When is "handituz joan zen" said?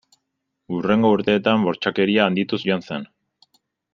2.31-3.09